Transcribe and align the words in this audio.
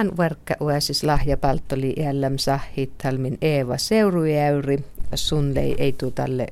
Tämän 0.00 0.16
verkka 0.16 0.54
uesis 0.60 1.04
lahjapalttoli 1.04 1.94
jälläm 1.96 2.38
sahittalmin 2.38 3.38
Eeva 3.42 3.78
Seurujäyri. 3.78 4.84
Sunlei 5.14 5.74
ei 5.78 5.92
tuu 5.92 6.10
tälle 6.10 6.46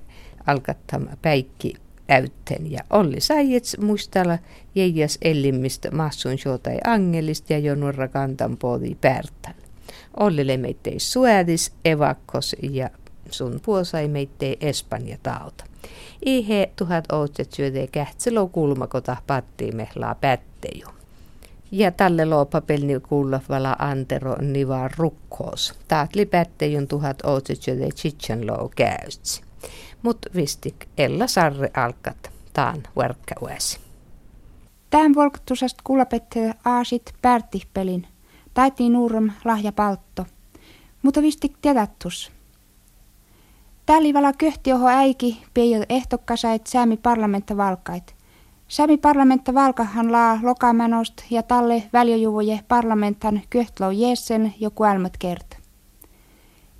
alkattam 0.46 1.06
päikki 1.22 1.74
äytten. 2.10 2.70
Ja 2.70 2.80
Olli 2.90 3.20
Saijets 3.20 3.78
muistella 3.78 4.38
jäijäs 4.74 5.18
ellimistä 5.22 5.90
massun 5.90 6.32
ei 6.32 6.78
angelista 6.86 7.52
ja 7.52 7.58
jonurra 7.58 8.08
kantan 8.08 8.56
poodi 8.56 8.94
pärtäl. 8.94 9.54
Olli 10.16 10.46
lemeittei 10.46 11.00
suädis, 11.00 11.72
evakkos 11.84 12.56
ja 12.62 12.90
sun 13.30 13.60
puosai 13.64 14.08
meittei 14.08 14.56
Espanja 14.60 15.18
tauta. 15.22 15.64
Ihe 16.24 16.70
tuhat 16.76 17.12
outset 17.12 17.52
syödee 17.52 17.86
kähtselo 17.86 18.46
kulmakota 18.48 19.16
pattiin 19.26 19.76
mehlaa 19.76 20.14
pätteju. 20.14 20.97
Ja 21.70 21.90
tälle 21.90 22.24
loopapelni 22.24 23.00
kuulla 23.00 23.40
vala 23.48 23.76
antero 23.78 24.36
niva 24.40 24.88
rukkoos. 24.96 25.74
Taatli 25.88 26.26
pättejun 26.26 26.88
tuhat 26.88 27.24
outset 27.24 27.62
syödee 27.62 27.88
chichen 27.88 28.46
loo 28.46 28.70
käytsi. 28.76 29.42
Mut 30.02 30.26
vistik 30.34 30.86
Ella 30.98 31.26
Sarre 31.26 31.70
alkat 31.76 32.30
taan 32.52 32.82
verkkauesi. 32.96 33.80
Tämän 34.90 35.14
volktusast 35.14 35.78
kuulapette 35.84 36.54
aasit 36.64 37.14
pärtihpelin. 37.22 38.06
Taitiin 38.54 38.92
nuurum 38.92 39.30
lahja 39.44 39.72
paltto. 39.72 40.26
Mutta 41.02 41.22
vistik 41.22 41.52
tiedättus. 41.60 42.32
Tällivalla 43.86 44.32
köhti 44.32 44.72
oho 44.72 44.88
äiki 44.88 45.42
peijö 45.54 45.84
ehtokkasait 45.88 46.66
säämi 46.66 46.96
parlamentta 46.96 47.56
valkait. 47.56 48.17
Säämi 48.68 48.96
parlamentta 48.96 49.54
valkahan 49.54 50.12
laa 50.12 50.38
lokamänost 50.42 51.12
ja 51.30 51.42
talle 51.42 51.82
väljöjuvoje 51.92 52.60
parlamentan 52.68 53.40
köhtlou 53.50 53.90
jeessen 53.90 54.54
joku 54.60 54.84
älmät 54.84 55.16
kert. 55.18 55.56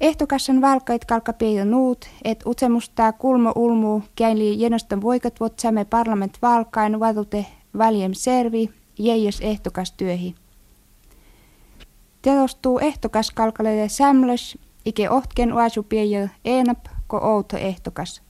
Ehtokassan 0.01 0.61
valkait 0.61 1.05
kalka 1.05 1.33
nuut, 1.65 2.09
et 2.25 2.47
utsemustaa 2.47 3.13
kulmo 3.13 3.53
ulmu 3.57 4.03
käinli 4.17 4.61
jenoston 4.61 5.03
voikat 5.03 5.41
vot 5.41 5.59
sääme 5.59 5.85
parlament 5.85 6.39
valkain 6.43 7.01
vadute 7.01 7.47
väljem 7.79 8.13
servi 8.15 8.71
jäijäs 8.99 9.41
ehtokas 9.41 9.93
työhi. 9.93 10.35
Telostuu 12.23 12.79
ehtokas 12.79 13.31
kalkaleide 13.31 13.89
sämlös, 13.89 14.59
ike 14.85 15.11
ohtken 15.11 15.53
uasu 15.53 15.83
peijö 15.83 16.29
enap 16.45 16.87
ko 17.07 17.17
outo 17.17 17.57
ehtokas. 17.57 18.23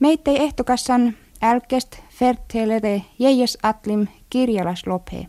Meittei 0.00 0.42
ehtokassan 0.42 1.14
älkest 1.42 2.03
fertelede 2.18 3.02
jäijäs 3.18 3.58
atlim 3.62 4.06
kirjalas 4.30 4.86
lophe. 4.86 5.26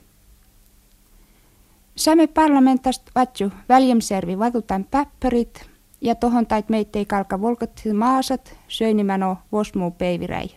Säme 1.95 2.27
parlamentast 2.27 3.01
vatju 3.15 3.51
väljemservi 3.69 4.39
vatutan 4.39 4.85
päppörit 4.91 5.69
ja 6.01 6.15
tohon 6.15 6.45
tait 6.45 6.69
meittei 6.69 7.05
kalka 7.05 7.41
volkottil 7.41 7.93
maasat 7.93 8.57
söinimäno 8.67 9.37
vosmuu 9.51 9.91
peiviräi. 9.91 10.47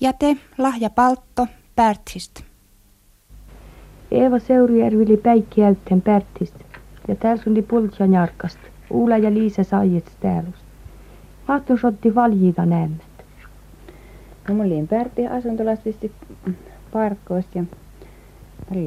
Jäte, 0.00 0.36
lahja 0.58 0.90
paltto, 0.90 1.46
pärtsist. 1.76 2.40
Eeva 4.10 4.38
Seurujärvi 4.38 5.16
päikki 5.16 5.64
äytten 5.64 6.02
pärtist 6.02 6.54
ja 7.08 7.16
täällä 7.16 7.42
oli 7.50 7.62
pultja. 7.62 8.06
Uula 8.90 9.18
ja 9.18 9.34
Liisa 9.34 9.64
saiet 9.64 10.16
täälus. 10.20 10.54
Mahtus 11.48 11.84
otti 11.84 12.14
valjita 12.14 12.66
näemmet. 12.66 13.13
Mä 14.52 14.62
olin 14.62 14.88
Pärti 14.88 15.26
asuntolaiset 15.26 16.10
parkkoosta 16.92 17.58
ja 17.58 17.64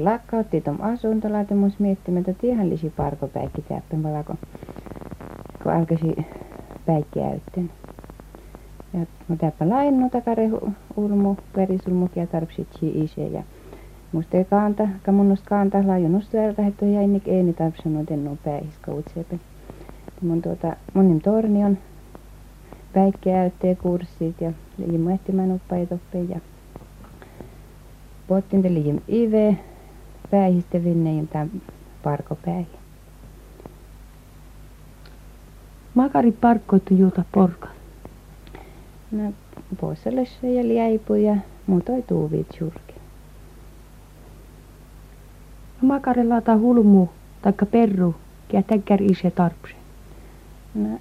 lakkautti 0.04 0.62
tuon 0.62 0.82
asuntolat 0.82 1.50
ja 1.50 1.56
mun 1.56 1.72
miettimään, 1.80 2.20
että 2.28 2.42
tiehän 2.42 2.70
lisi 2.70 2.90
parkopäikki 2.98 3.62
täppän 3.62 4.04
kun, 4.04 4.38
kun 5.64 5.72
alkaisi 5.72 6.26
päikki 6.86 7.22
äytten. 7.22 7.72
Ja 8.94 9.06
täppä 9.38 9.70
lainnu 9.70 10.10
takare 10.10 10.50
ulmu, 10.96 11.36
perisulmu 11.56 12.10
ja 12.16 12.28
tarvitsi 12.28 12.68
isä 12.82 13.22
ja 13.22 13.44
musta 14.12 14.38
ei 14.38 14.46
kanta, 14.46 14.88
ka 15.04 15.12
munnosta 15.12 15.50
kanta 15.50 15.88
laajunusta 15.88 16.38
ja 16.38 16.54
että 16.68 16.86
jäinik 16.86 17.28
ei 17.28 17.44
ni 17.44 17.54
tarvitsenut 17.54 18.12
ennu 18.12 18.38
päihiska 18.44 18.92
mun 20.22 20.42
tuota, 20.42 20.76
monin 20.94 21.22
torni 21.22 21.64
on 21.66 21.78
päikkeäyttee 22.98 23.76
kurssit 23.76 24.42
ja 24.42 24.52
ehtimään 25.14 25.52
uppajatoppeen 25.52 26.30
ja 26.30 26.40
pottin 28.28 28.62
te 28.62 28.74
liim 28.74 29.00
ive 29.08 29.58
päihiste 30.32 30.84
vinne 30.84 31.26
tämän 31.26 31.62
parkopäihin. 32.04 32.68
Makari 35.94 36.32
parkkoitu 36.32 36.94
juuta 36.94 37.24
porka. 37.32 37.68
No 39.12 39.34
poissalessa 39.82 40.48
ja 40.48 40.64
liäipu 40.68 41.14
ja 41.14 41.36
muutoi 41.68 42.02
tuuvit 42.02 42.48
surki. 42.60 42.94
No 45.82 45.88
makarilla 45.88 46.34
laata 46.34 46.58
hulmu 46.58 47.08
taikka 47.42 47.66
perru, 47.66 48.16
ja 48.54 48.64
täkkär 48.64 49.04
ise 49.04 49.32
tarpse. 49.32 49.76
No, 50.76 51.00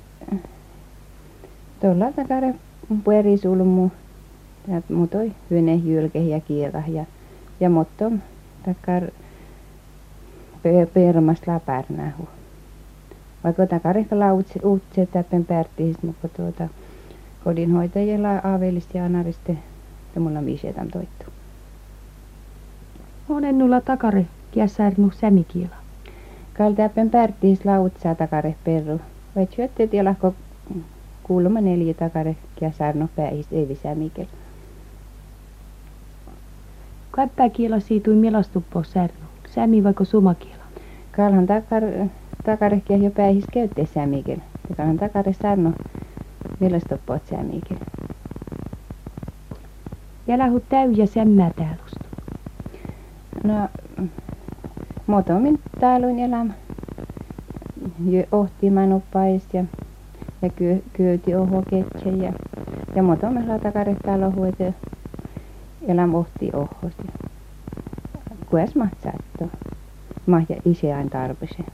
tuolla 1.80 2.12
takare 2.12 2.54
puerisulmu, 3.04 3.90
ja 4.68 4.82
mutoi 4.88 5.32
hyne 5.50 5.74
jylke 5.74 6.18
ja 6.18 6.40
kiira 6.40 6.82
ja, 6.88 7.04
ja 7.60 7.70
motto 7.70 8.12
takar 8.64 9.02
permas 10.94 11.38
läpärnähu. 11.46 12.28
Vaikka 13.44 13.66
takarehka 13.66 14.18
lautse 14.18 14.60
uutse 14.64 15.06
täppen 15.06 15.44
pärttiis, 15.44 16.02
mutta 16.02 16.28
tuota 16.28 16.68
kodinhoitajilla 17.44 18.28
aavelista 18.30 18.98
ja 18.98 19.04
anariste 19.04 19.58
ja 20.14 20.20
mulla 20.20 20.40
misetan 20.40 20.88
toittu. 20.88 21.24
On 23.28 23.44
ennulla 23.44 23.80
takare 23.80 24.26
kiäsärnu 24.50 25.10
sämikiela. 25.10 25.76
Kal 26.54 26.72
täppen 26.72 27.10
pärttiis 27.10 27.64
lautsaa 27.64 28.14
takare 28.14 28.54
perru. 28.64 29.00
Vai 29.36 29.48
syötte 29.56 29.86
tielahko 29.86 30.34
kuulemma 31.26 31.60
neljä 31.60 31.94
takare 31.94 32.36
ja 32.60 32.72
sarno 32.72 33.08
päihis 33.16 33.46
ei 33.52 33.68
visää 33.68 33.94
mikel. 33.94 34.24
Kappää 37.10 37.48
kiela 37.48 37.80
siitui 37.80 38.14
milastuppo 38.14 38.82
särnu. 38.82 39.26
Sämi 39.48 39.84
vaikka 39.84 40.04
sumakiela. 40.04 40.64
Kalhan 41.12 41.46
takar, 41.46 41.82
takarehkia 42.44 42.96
jo 42.96 43.10
päihis 43.10 43.44
käytte 43.52 43.86
sämikel. 43.86 44.38
Ja 44.68 44.76
kalhan 44.76 44.96
takare 44.96 45.32
sarno 45.32 45.72
milastuppo 46.60 47.18
sämikel. 47.30 47.76
Ja 50.26 50.38
lähu 50.38 50.60
täyjä 50.60 51.06
sämmää 51.06 51.50
täälusta. 51.56 52.04
No, 53.44 53.68
muutamin 55.06 55.60
tääluin 55.80 56.18
elämä 56.18 56.52
ohtiman 58.32 58.92
oppaist 58.92 59.54
ja 59.54 59.64
ja 60.42 60.50
kyö, 60.50 60.76
kyöti 60.92 61.34
oho 61.34 61.62
ketse 61.70 62.10
ja 62.10 62.32
ja 62.96 63.02
motomme 63.02 63.46
lata 63.46 63.72
karehtaa 63.72 64.20
lohuet 64.20 64.58
ja 64.58 64.72
eläm 65.88 66.14
ohti 66.14 66.50
ohosti. 66.52 67.10
Kues 68.50 68.74
maht 68.74 68.92
saatto. 69.02 69.50
Mahja 70.26 70.56
ise 70.64 70.94
aina 70.94 71.10
tarpese. 71.10 71.64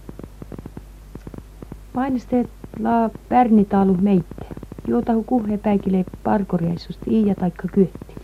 Painosteet 1.95 2.49
la 2.79 3.11
pärnitaalu 3.29 3.97
meitte. 4.01 4.47
Juotahu 4.87 5.23
kuhe 5.23 5.59
päikile 5.59 6.05
parkoriaisusta 6.25 7.05
iia 7.11 7.35
taikka 7.35 7.69
kyötti. 7.69 8.15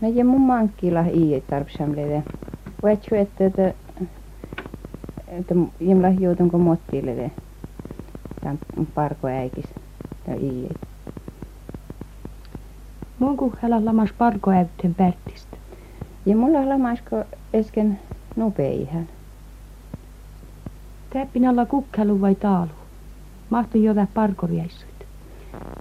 No 0.00 0.08
ja 0.08 0.24
mun 0.24 0.40
mankkila 0.40 1.04
iia 1.14 1.40
tarpsamlede. 1.40 2.22
Vaitsu 2.82 3.14
että 3.14 3.46
että 3.46 3.72
että 5.28 5.54
jimla 5.80 6.08
juutunko 6.08 6.58
mottiilede 6.58 7.30
tämän 8.46 8.86
parko 8.94 9.28
äikis 9.28 9.64
ja 10.28 10.34
iie. 10.34 10.70
Mun 13.18 13.36
kuhella 13.36 13.84
lamas 13.84 14.12
parko 14.18 14.50
äytten 14.50 14.94
pärtistä. 14.94 15.56
Ja 16.26 16.36
mulla 16.36 16.68
lamasko 16.68 17.24
esken 17.52 18.00
nopeihän. 18.36 19.08
Täppin 21.10 21.48
alla 21.48 21.66
kukkelu 21.66 22.20
vai 22.20 22.34
taalu? 22.34 22.70
Mahtu 23.50 23.78
jotain 23.78 24.08
parkoriaisuit. 24.14 25.06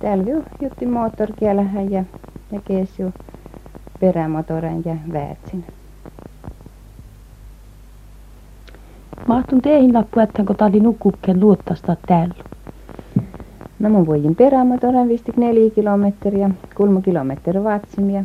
Täällä 0.02 0.24
ju 0.24 0.44
jutti 0.62 0.86
moottorkielähän 0.86 1.92
ja, 1.92 2.04
ja 2.52 2.62
keesju 2.68 3.14
perämotoren 4.00 4.82
ja 4.86 4.96
väätsin. 5.14 5.66
Mahtun 9.28 9.62
teihin 9.62 9.94
lappu, 9.94 10.20
että 10.20 10.44
kun 10.44 10.56
tali 10.56 10.80
nukkukken 10.80 11.40
luottasta 11.40 11.96
täällä. 12.08 12.55
No 13.86 13.92
mun 13.92 14.08
voin 14.08 14.36
perämotoren 14.36 15.08
vistik 15.08 15.38
neljä 15.38 15.70
kilometriä, 15.70 16.50
kulmu 16.76 17.02
kilometri 17.02 17.64
vatsimia. 17.64 18.24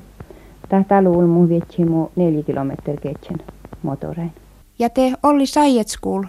Tää 0.69 0.85
taluul 0.89 1.27
mun 1.27 1.49
vietsi 1.49 1.85
mu 1.85 2.09
neljä 2.17 2.43
kilometriä 2.43 2.97
ketsen 2.97 3.39
motorein. 3.83 4.33
ja 4.79 4.89
te 4.91 5.13
Olli 5.23 5.47
Sajetskul. 5.47 6.25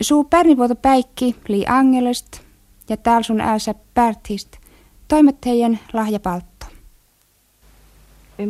Suu 0.00 0.24
pärnivuoto 0.24 0.74
päikki 0.74 1.36
lii 1.48 1.64
angelest 1.68 2.40
ja 2.88 2.96
täällä 2.96 3.22
sun 3.22 3.40
ääsä 3.40 3.74
pärtist. 3.94 4.56
Toimet 5.08 5.40
teidän 5.40 5.78
lahjapaltto. 5.92 6.66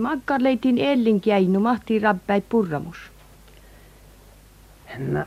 Makka 0.00 0.35
leitin 0.38 0.79
ellinkäinu, 0.79 1.61
mahti 1.61 1.99
rabpäi 1.99 2.41
purramus. 2.41 2.99
No, 4.99 5.25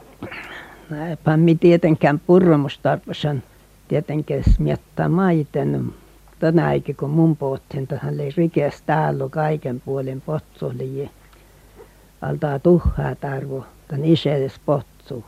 no 0.90 1.06
eipä 1.06 1.38
mi 1.38 1.56
tietenkään 1.56 2.20
purramustarposan 2.20 3.44
tietenkään 3.88 4.44
miettaa 4.60 5.10
maiten. 5.10 5.94
Tänä 6.40 6.68
aikin 6.68 6.96
kun 6.96 7.10
mun 7.10 7.38
pohtin, 7.38 7.88
tähän 7.88 8.14
oli 8.14 8.30
rikeäs 8.38 8.82
täällä 8.82 9.30
kaiken 9.30 9.82
puolen 9.82 10.22
potsuli. 10.22 11.10
Altaa 12.22 12.60
tuhaa 12.60 13.16
tarvo, 13.22 13.66
tän 13.88 14.06
isedes 14.06 14.54
potsu. 14.66 15.26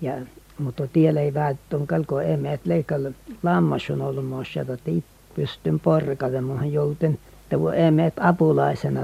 Ja, 0.00 0.14
mutta 0.58 0.86
tiellä 0.86 1.20
ei 1.20 1.34
välttämättä 1.34 2.22
emme, 2.24 2.52
että 2.52 2.68
leikalla 2.68 3.08
lammas 3.42 3.90
on 3.90 4.02
ollut 4.02 4.26
muassa, 4.26 4.60
että 4.60 4.90
pystyn 5.34 5.80
porkalle, 5.80 6.40
mutta 6.40 6.64
jouten 6.64 7.18
tuo 7.50 7.72
emme, 7.72 8.06
että 8.06 8.28
apulaisena 8.28 9.00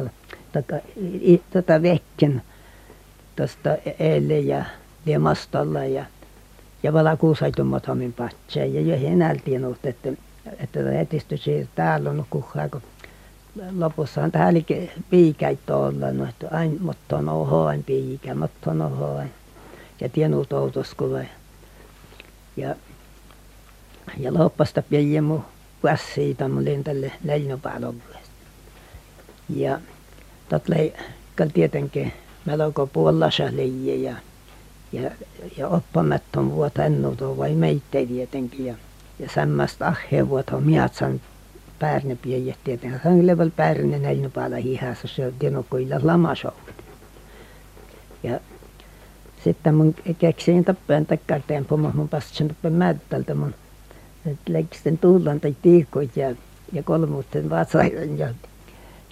tätä 1.51 1.83
vekken 1.83 2.43
tästä 3.37 3.79
eilen 3.99 4.47
ja 4.47 4.65
liemastalla 5.07 5.85
ja 5.85 6.05
ja 6.83 6.93
vala 6.93 7.17
kuusaitummat 7.17 7.87
hamin 7.87 8.13
patsee 8.13 8.67
ja 8.67 8.81
jo 8.81 9.09
enältiin 9.09 9.65
ollut, 9.65 9.87
että 9.87 10.09
että 10.59 11.01
etistö 11.01 11.37
siitä 11.37 11.71
täällä 11.75 12.11
on 12.11 12.27
kuhaa, 12.31 12.69
kun 12.69 12.83
lopussahan 13.79 14.33
täälläkin 14.33 14.91
piikäitä 15.11 15.77
olla, 15.77 16.13
no 16.13 16.25
että 16.25 16.49
aina 16.51 16.75
mutta 16.81 17.17
on 17.17 17.29
ohoin 17.29 17.85
piikä, 17.85 18.35
mutta 18.35 18.71
on 18.71 18.83
ohoin 18.83 19.31
ja 20.01 20.09
tienut 20.09 20.53
outoskula. 20.53 21.21
Ja 22.57 22.75
ja 24.19 24.35
loppasta 24.35 24.83
pieni 24.83 25.21
mun 25.21 25.45
siitä 26.15 26.49
mun 26.49 26.65
tälle 26.85 27.13
leijnopäälovuudesta 27.25 28.33
ja 29.49 29.81
tot 30.49 30.69
lei 30.69 30.95
tietenkin 31.55 32.13
melko 32.45 32.87
puolassa 32.87 33.45
leijä 33.53 34.11
ja 34.11 34.17
ja 34.93 35.11
ja 35.57 35.69
oppamattom 35.69 36.51
vuota 36.51 36.85
ennalta 36.85 37.37
vai 37.37 37.55
meitä 37.55 37.85
tietenkin 37.91 38.67
ja 38.67 38.75
ja 39.19 39.29
samasta 39.35 39.87
ahheen 39.87 40.29
vuota 40.29 40.61
miatsan 40.61 41.21
päärne 41.79 42.17
piejet 42.23 42.59
tietenkin. 42.65 43.01
Hän 43.05 43.27
level 43.27 43.51
päärne 43.51 43.99
näin 43.99 44.31
päällä 44.35 44.57
hihassa 44.57 45.09
se 45.09 45.27
on 45.27 45.33
tienokkoilla 45.39 46.01
lamasou 46.03 46.53
ja 48.23 48.41
sitten 49.45 49.75
mun 49.75 49.95
keksin 50.19 50.65
tappeen 50.65 51.07
takkar 51.07 51.41
tempo 51.47 51.77
mun 51.77 52.09
passin 52.09 52.49
tappeen 52.49 52.75
mättältä 52.75 53.35
mun 53.35 53.55
että 54.27 54.53
leiksten 54.53 54.99
tullan 54.99 55.41
tai 55.41 55.57
tiikkoit 55.63 56.17
ja 56.17 56.35
ja 56.73 56.83
kolmuuten 56.83 57.51
vatsaiden 57.51 58.19
ja 58.19 58.29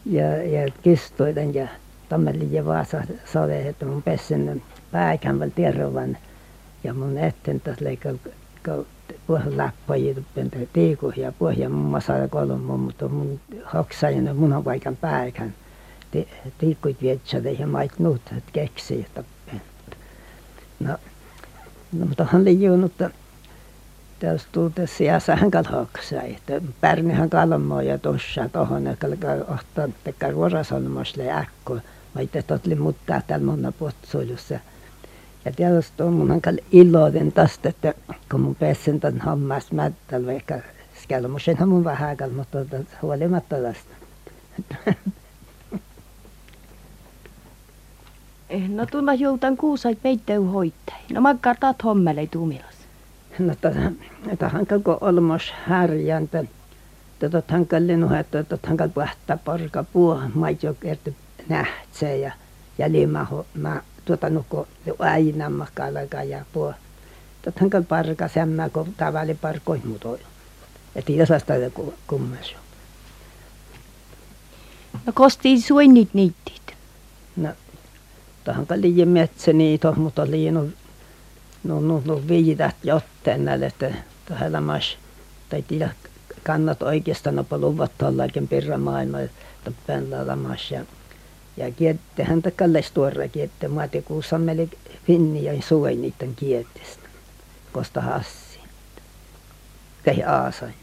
ja 0.06 0.42
ja 0.42 0.68
kistoiden 0.82 1.54
ja 1.54 1.68
tammelin 2.08 2.52
ja 2.52 2.64
vaasa 2.64 3.02
sade 3.32 3.68
että 3.68 3.86
mun 3.86 4.02
pessin 4.02 4.62
väl 4.92 5.50
tervan 5.54 6.18
ja 6.84 6.94
mun 6.94 7.18
etten 7.18 7.60
taas 7.60 7.80
leikkaa 7.80 8.12
puolen 9.26 9.56
läppäjiä 9.56 10.14
tuppen 10.14 10.50
tiikuh 10.72 11.18
ja 11.18 11.32
pohja 11.32 11.68
mun 11.68 11.90
masa 11.90 12.28
kolmo 12.30 12.76
mutta 12.76 13.08
mun 13.08 13.40
hoksajan 13.74 14.36
mun 14.36 14.64
paikan 14.64 14.96
päikän 14.96 15.54
tiikkuit 16.58 17.02
vietsade 17.02 17.52
ja 17.52 17.66
mait 17.66 17.98
nuut 17.98 18.22
keksi 18.52 19.06
tappen 19.14 19.62
no 20.80 20.98
no 21.92 22.06
mutta 22.06 22.24
hän 22.24 22.42
oli 22.42 22.62
juonut 22.62 22.92
tässä 24.18 24.48
tuuta 24.52 24.86
sijassa 24.86 25.36
hän 25.36 25.50
kalhoksa 25.50 26.22
että 26.22 26.60
pärnihän 26.80 27.30
kalmoo 27.30 27.80
ja 27.80 27.98
tuossa 27.98 28.48
tohon 28.48 28.84
ja 28.84 28.96
kalkaa 28.96 29.34
ohtaa 29.54 29.88
tekkä 30.04 30.30
ruorasolmosle 30.30 31.32
äkko 31.32 31.78
Maite 32.14 32.42
totli 32.42 32.74
mutta 32.74 33.22
täällä 33.26 33.46
monna 33.46 33.72
potsuilussa 33.72 34.58
ja 35.44 35.52
tietysti 35.52 36.02
on 36.02 36.12
mun 36.12 36.40
iloinen 36.72 37.32
tästä, 37.32 37.68
että 37.68 37.94
kun 38.30 38.40
mun 38.40 38.54
pessin 38.54 39.00
tämän 39.00 39.20
hammas 39.20 39.72
mättällä, 39.72 40.32
vaikka 40.32 40.54
skelmusenhan 41.02 41.68
mun 41.68 41.84
vähän 41.84 42.16
mutta 42.36 42.58
huolimatta 43.02 43.56
tästä. 43.56 43.94
Eh, 48.50 48.68
no 48.68 48.86
tulla 48.86 49.14
joutan 49.14 49.56
kuusait 49.56 50.02
peitteu 50.02 50.44
hoittai. 50.44 50.98
No 51.12 51.20
makkaa 51.20 51.54
taat 51.60 51.84
hommele 51.84 52.26
tuumilas. 52.26 52.74
No 53.38 53.54
hankal 54.48 54.78
kun 54.78 54.98
olmos 55.00 55.52
härjäntä. 55.66 56.44
Tätä 57.18 57.42
hankal 57.48 57.86
lenu, 57.86 58.14
että 58.14 58.44
tätä 58.44 58.68
hankal 58.68 58.88
puhtaa 58.88 59.36
porka 59.44 59.84
puo, 59.92 60.22
maitjo 60.34 60.74
kerti 60.74 61.16
nähtsee 61.48 62.16
ja 62.16 62.32
ja 62.80 62.92
limaho, 62.92 63.46
ma 63.62 63.82
tuota 64.04 64.30
nuko 64.30 64.68
aina 64.98 65.50
makalaga 65.50 66.22
ja 66.22 66.44
puo. 66.52 66.74
Tuota 67.42 67.60
hankal 67.60 67.82
parka 67.82 68.28
sämmä 68.28 68.68
kun 68.68 68.94
tavalli 68.96 69.34
parkoi 69.34 69.80
muutoi. 69.84 70.18
Että 70.94 71.12
jasasta 71.12 71.52
kummas. 72.06 72.54
No 75.06 75.12
kosti 75.12 75.60
suinnit 75.60 76.08
niittit. 76.14 76.76
No, 77.36 77.48
tähän 78.44 78.66
liian 78.74 79.08
metsä 79.08 79.52
niitä, 79.52 79.92
mutta 79.92 80.30
liian 80.30 80.54
no, 80.54 80.66
no, 81.64 81.80
no, 81.80 82.02
no 82.04 82.20
viidat 82.28 82.76
jotten 82.82 83.44
näille, 83.44 83.66
että 83.66 83.94
tähän 84.26 84.52
lamas, 84.52 84.96
tai 85.48 85.62
tiedä, 85.62 85.90
kannat 86.42 86.82
oikeastaan 86.82 87.36
no 87.36 87.44
luvat 87.50 87.92
tuollakin 87.98 88.48
pirra 88.48 88.78
maailma, 88.78 89.20
että 89.20 89.72
päällä 89.86 90.26
lamas 90.26 90.70
ja 91.60 91.66
ja 91.66 91.72
kiettehän 91.72 92.42
kalles 92.56 92.92
tuore 92.92 93.28
kiette 93.28 93.68
maate 93.68 94.02
kun 94.02 94.22
sammeli 94.22 94.70
finni 95.06 95.44
ja 95.44 95.62
suoi 95.62 95.96
niiden 95.96 96.34
kiettestä. 96.36 97.08
Kosta 97.72 98.00
hassi. 98.00 98.58
Kähi 100.02 100.24
aasain. 100.24 100.74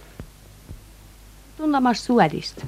Tunnamas 1.57 2.05
suodista 2.05 2.65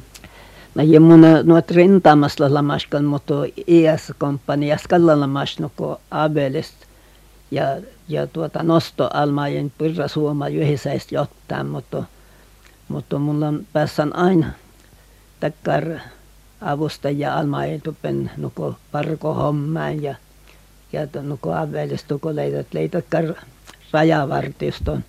no 0.75 0.83
ja 0.83 0.99
mun 0.99 1.21
nuot 1.43 1.71
rintamassa 1.71 2.53
lamaskan 2.53 3.05
mutta 3.05 3.33
IS 3.67 4.13
komppanias 4.17 4.83
kallalamas 4.89 5.59
no 5.59 5.71
ko 5.75 6.01
Abelist 6.11 6.75
ja 7.51 7.63
ja 8.07 8.27
tuota 8.27 8.63
nosto 8.63 9.09
almajen 9.13 9.71
pyrra 9.77 10.07
suoma 10.07 10.47
yhdessä 10.47 10.89
jotain 11.11 11.67
mutta 11.67 12.03
mutta 12.87 13.19
mulla 13.19 13.47
on 13.47 13.67
päässän 13.73 14.15
aina 14.15 14.51
takkar 15.39 15.99
avustajia 16.61 17.35
Alma 17.35 17.65
Eetupen 17.65 18.31
nuko 18.37 18.75
parko 18.91 19.33
hommaan 19.33 20.03
ja 20.03 20.15
ja 20.93 21.07
nuko 21.21 21.53
avelista 21.53 22.17
kun 22.17 22.35
leidät 22.35 22.67
leitäkkär 22.73 23.33
rajavartioston 23.91 25.03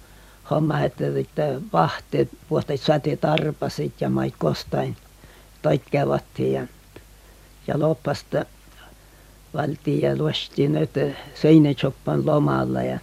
homma 0.51 0.81
että 0.81 1.05
että 1.21 1.61
vahteet 1.73 2.29
puhtait 2.49 2.81
saatiin 2.81 3.19
tarpasit 3.19 4.01
ja 4.01 4.11
mait 4.11 4.35
kostain 4.39 4.97
toitkeavattiin 5.63 6.53
ja 6.53 6.67
ja 7.67 7.79
loppasta 7.79 8.45
valtiin 9.55 10.01
ja 10.03 10.17
luostiin 10.17 10.77
että 10.77 11.01
seinächoppan 11.35 12.27
lomalla 12.27 12.83
ja 12.83 12.99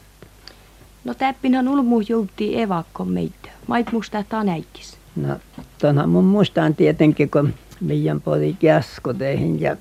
No 1.03 1.13
täppinhän 1.13 1.67
ulmu 1.67 2.01
joutti 2.09 2.61
evakko 2.61 3.05
meitä. 3.05 3.49
Mait 3.67 3.91
musta 3.91 4.23
tänäikis. 4.29 4.97
no 5.15 5.39
tuonhan 5.81 6.09
mun 6.09 6.23
muistaan 6.23 6.75
tietenkin 6.75 7.29
kun 7.29 7.53
meidän 7.81 8.21
podi 8.21 8.53
käskoteihin 8.53 9.61
ja 9.61 9.77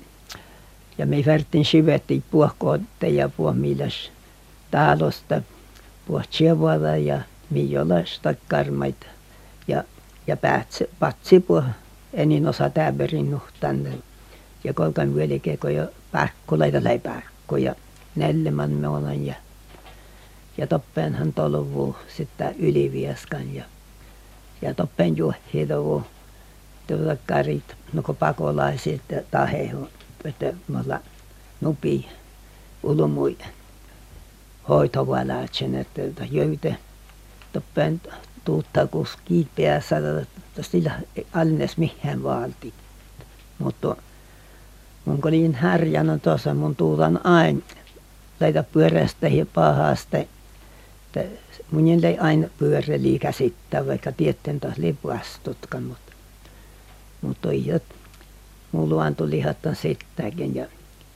ja 0.97 1.05
me 1.05 1.23
värtin 1.25 1.65
sivettiin 1.65 2.23
puohkootte 2.31 3.09
ja 3.09 3.29
puomilas 3.29 4.11
talosta 4.71 5.41
puohtsevuota 6.05 6.97
ja 6.97 7.21
miolasta 7.49 8.33
karmaita 8.47 9.05
ja 9.67 9.83
ja 10.27 10.37
päätse 10.37 10.89
patsi 10.99 11.39
puo 11.39 11.63
enin 12.13 12.47
osa 12.47 12.69
täberin 12.69 13.31
nuhtanne 13.31 13.89
ja 14.63 14.73
kolkan 14.73 15.15
velike 15.15 15.57
kun 15.57 15.73
jo 15.73 15.87
parkkuleita 16.11 16.83
läi 16.83 16.99
parkkuja 16.99 17.75
neljäman 18.15 18.71
me 18.71 18.87
olen 18.87 19.25
ja 19.25 19.35
ja 20.57 20.67
toppeenhan 20.67 21.33
tolvuu 21.33 21.95
sitten 22.17 22.55
ylivieskan 22.59 23.55
ja 23.55 23.63
ja 24.61 24.73
toppeen 24.73 25.17
juohitovu 25.17 26.03
tuota 26.87 27.17
karit 27.25 27.75
no 27.93 28.01
kun 28.01 28.15
pakolaiset 28.15 29.01
tahehu 29.31 29.89
että 30.25 30.53
mulla 30.67 30.99
nupi 31.61 32.09
ulmui 32.83 33.37
hoitovalatsen 34.69 35.75
että 35.75 36.01
jöyte 36.31 36.75
toppeen 37.53 38.01
tuutta 38.45 38.87
kus 38.87 39.17
kiipeässä 39.25 39.95
sillä 40.61 40.91
alnes 41.33 41.77
mihin 41.77 42.23
vaalti 42.23 42.73
mutta 43.59 43.95
mun 45.05 45.19
olin 45.25 45.55
härjänä 45.55 46.17
tuossa 46.17 46.53
mun 46.53 46.75
tuutan 46.75 47.25
aina 47.25 47.59
laita 48.39 48.63
pyörästä 48.63 49.27
ja 49.27 49.45
pahasta. 49.45 50.17
Mun 51.71 52.03
ei 52.03 52.17
aina 52.19 52.47
pyöräli 52.57 53.19
käsittää, 53.19 53.87
vaikka 53.87 54.11
tietten 54.11 54.59
taas 54.59 54.77
lipuastutkan, 54.77 55.83
mutta, 55.83 56.11
mutta 57.21 57.51
ei 57.51 57.65
mulla 58.71 59.11
tuli 59.11 59.41
hattan 59.41 59.75
sitäkin 59.75 60.55
ja 60.55 60.65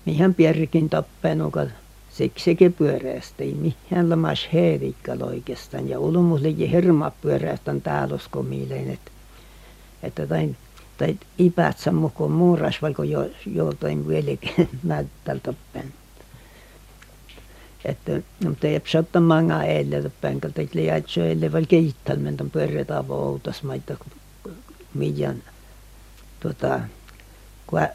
mihän 0.05 0.33
pierrikin 0.33 0.89
tappenuka 0.89 1.65
siksikin 2.09 2.73
pyörästä, 2.73 3.43
ei 3.43 3.53
mihän 3.53 4.09
lamas 4.09 4.49
heerikkal 4.53 5.21
oikeastaan 5.21 5.89
ja 5.89 5.99
ulmusliki 5.99 6.71
hirma 6.71 7.11
pyörästän 7.21 7.81
täällä 7.81 8.15
uskomiileen, 8.15 8.89
että, 8.89 9.11
että 10.03 10.27
tain, 10.27 10.57
tai 10.97 11.17
ipätsä 11.37 11.91
mukaan 11.91 12.31
muuras, 12.31 12.81
vaikka 12.81 13.03
jo, 13.03 13.29
vieläkin 14.07 14.69
näyttää 14.83 15.35
tappen. 15.43 15.93
Että 17.85 18.11
no, 18.43 18.49
mutta 18.49 18.67
ei 18.67 18.79
psatta 18.79 19.19
manga 19.19 19.63
eille 19.63 20.11
pänkältä, 20.21 20.61
että 20.61 20.79
liiatso 20.79 21.23
eille 21.23 21.51
vaikka 21.51 21.69
keittelmen 21.69 22.37
tämän 22.37 22.51
pyörätä 22.51 23.03
outas 23.09 23.63
maita, 23.63 23.97
miljan 24.93 25.43
tuota, 26.41 26.79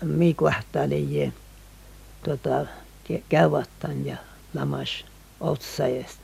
mi 0.03 0.35
kuahtaali 0.35 1.33
tuota, 2.25 2.67
käyvattan 3.29 4.07
ja 4.07 4.17
lamas 4.55 5.05
otsaajasta. 5.41 6.21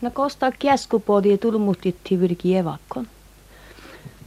No 0.00 0.10
kosta 0.10 0.52
käskupodi 0.58 1.38
tulmuttitti 1.38 2.20
virki 2.20 2.56
evakkon? 2.56 3.06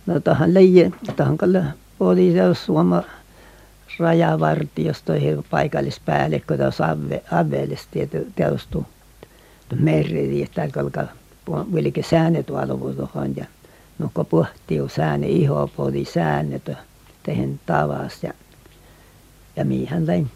No 0.06 0.20
tähän 0.20 0.54
leije, 0.54 0.92
tähän 1.16 1.38
kalle 1.38 1.64
podi 2.00 2.34
se 2.34 2.66
suoma 2.66 3.04
rajavartiosto 4.00 5.14
paikallispäällikkö 5.50 6.58
tuossa 6.58 6.98
Avelista 7.32 8.00
teostu 8.36 8.86
meri, 9.80 10.44
että 10.44 10.68
kalka 10.72 11.08
vilke 11.74 12.04
säännöt 12.04 12.46
tuohon 12.46 13.36
ja 13.36 13.46
nukko 14.00 14.24
pohtiu 14.24 14.90
säännö 14.90 15.28
iho 15.28 15.70
podi 15.76 16.06
säännöt 16.06 16.72
tehen 17.24 17.60
tavas 17.66 18.24
ja 18.24 18.34
ja 19.56 19.66
mihän 19.66 20.06
tein 20.06 20.32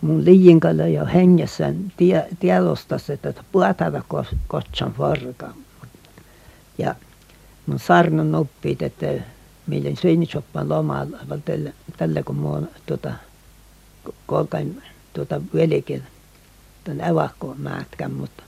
mun 0.00 0.24
liinkalla 0.24 0.86
jo 0.86 1.06
hengessä 1.06 1.72
tie, 1.96 2.26
tiedostas, 2.40 3.10
että 3.10 3.34
puhatata 3.52 4.02
kotsan 4.48 4.92
forka. 4.92 5.54
Ja 6.78 6.94
mun 7.66 7.78
sarnon 7.78 8.34
oppit, 8.34 8.82
että 8.82 9.06
millä 9.66 9.90
sveinitsoppan 10.00 10.68
lomalla, 10.68 11.18
tällä, 11.44 11.70
tällä 11.96 12.22
kun 12.22 12.36
mun 12.36 12.68
tuota, 12.86 13.12
kolkain 14.26 14.82
tuota 15.12 15.40
velikin 15.54 16.02
tämän 16.84 17.10
evakkoon 17.10 17.60
määtkän, 17.60 18.12
mutta 18.12 18.42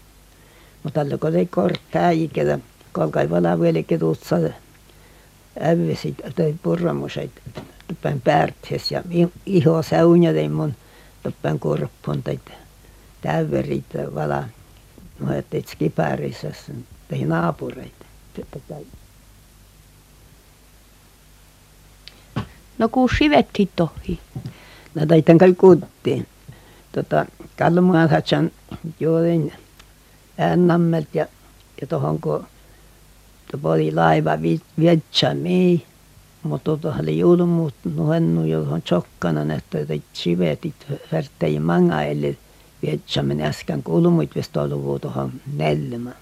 mutta 0.82 1.00
tällä 1.00 1.18
kun 1.18 1.36
ei 1.36 1.46
korttaa 1.46 2.10
ikävä, 2.10 2.58
kolkain 2.92 3.30
vala 3.30 3.60
velikin 3.60 4.00
tuutsa 4.00 4.36
ävysit, 5.60 6.16
tai 6.36 6.54
purramuset, 6.62 7.30
tuppen 7.88 8.20
päärthes 8.20 8.90
ja 8.90 9.02
iho 9.46 9.82
säunja 9.82 10.32
tein 10.32 10.52
mun 10.52 10.74
tuppen 11.22 11.60
kurppun 11.60 12.22
tai 12.22 12.40
täyverit 13.20 13.84
vala 14.14 14.44
no 15.20 15.34
että 15.34 15.56
skipärissa 15.66 16.48
tein 17.08 17.28
naapureita. 17.28 18.04
No 22.78 22.88
kun 22.88 23.08
sivetti 23.18 23.70
tohi. 23.76 24.20
No 24.94 25.06
taitan 25.06 25.38
kai 25.38 25.54
kuuttiin. 25.54 26.26
Tota, 26.92 27.26
kalmuan 27.58 28.10
hatsan 28.10 28.50
juorin 29.00 29.52
äännammet 30.38 31.08
ja, 31.14 31.26
ja 31.80 31.86
tohon 31.86 32.20
kun 32.20 32.46
oli 33.62 33.94
laiva 33.94 34.38
Vietchamiin 34.78 35.82
mutta 36.42 36.64
tuota 36.64 36.94
oli 37.00 37.18
julmuut 37.18 37.74
nuhennu 37.96 38.44
johon 38.44 38.82
chokkana 38.82 39.54
että 39.54 39.78
sivetit 40.12 40.74
värttei 41.12 41.60
manga 41.60 42.02
eli 42.02 42.38
Vietchamin 42.82 43.40
äsken 43.40 43.82
kulmuit 43.82 44.34
vist 44.34 44.56
ollut 44.56 45.02
tuohon 45.02 45.32
nelmä. 45.56 46.12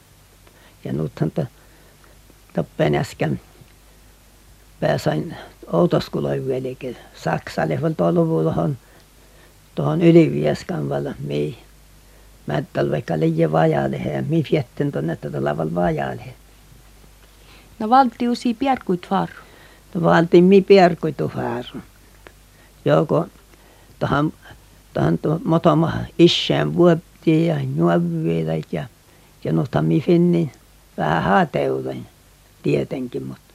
Ja 0.85 0.93
nythän 0.93 1.33
tappen 2.53 2.95
äsken 2.95 3.41
pääsain 4.81 5.37
outoskuloi 5.73 6.47
vieläkin 6.47 6.97
Saksalle 7.25 7.79
oli 7.83 7.95
ollut 7.99 8.45
tuohon 8.45 8.77
tuohon 9.75 10.03
Ylivieskan 10.03 10.89
valla 10.89 11.15
mii. 11.19 11.59
Mä 12.47 12.63
vaikka 12.91 13.19
liian 13.19 13.53
vajaalle 13.53 13.97
ja 13.97 14.23
mi 14.23 14.43
fietten 14.43 14.93
tuonne 14.93 15.17
tätä 15.17 15.45
lavalla 15.45 15.75
vajaalle. 15.75 16.35
No 17.79 17.91
valtiusi 17.91 18.55
piarkuit 18.55 19.07
varu. 19.11 19.35
No 19.95 20.03
valtiin 20.03 20.45
mi 20.45 20.61
piarkuitu 20.61 21.33
varu. 21.37 21.83
Joko 22.85 23.27
tähän 23.99 24.33
tähän 24.95 25.19
motoma 25.45 25.93
isään 26.19 26.75
vuotti 26.75 27.47
ja 27.47 27.61
juovivat 27.77 28.73
ja 28.73 28.85
ja 29.45 29.53
nuhta 29.53 29.83
mi 29.83 30.01
finnin 30.01 30.53
vähän 30.97 31.23
haateuden 31.23 32.07
tietenkin, 32.63 33.23
mutta, 33.23 33.55